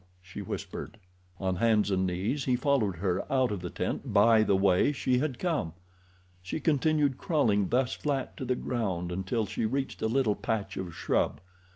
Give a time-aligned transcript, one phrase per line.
[0.19, 0.97] she whispered.
[1.39, 5.19] On hands and knees he followed her out of the tent by the way she
[5.19, 5.73] had come.
[6.41, 10.95] She continued crawling thus flat to the ground until she reached a little patch of
[10.95, 11.39] shrub.